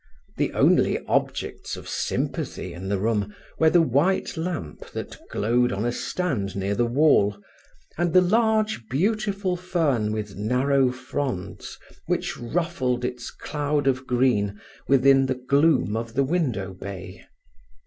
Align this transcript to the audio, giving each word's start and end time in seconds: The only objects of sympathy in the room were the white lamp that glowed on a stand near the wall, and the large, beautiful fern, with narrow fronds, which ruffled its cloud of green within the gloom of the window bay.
The 0.37 0.51
only 0.53 0.97
objects 1.05 1.77
of 1.77 1.87
sympathy 1.87 2.73
in 2.73 2.89
the 2.89 2.97
room 2.97 3.35
were 3.59 3.69
the 3.69 3.83
white 3.83 4.35
lamp 4.35 4.89
that 4.93 5.15
glowed 5.29 5.71
on 5.71 5.85
a 5.85 5.91
stand 5.91 6.55
near 6.55 6.73
the 6.73 6.87
wall, 6.87 7.37
and 7.99 8.11
the 8.11 8.19
large, 8.21 8.87
beautiful 8.89 9.55
fern, 9.55 10.11
with 10.11 10.35
narrow 10.35 10.91
fronds, 10.91 11.77
which 12.07 12.35
ruffled 12.35 13.05
its 13.05 13.29
cloud 13.29 13.85
of 13.85 14.07
green 14.07 14.59
within 14.87 15.27
the 15.27 15.35
gloom 15.35 15.95
of 15.95 16.15
the 16.15 16.23
window 16.23 16.73
bay. 16.73 17.23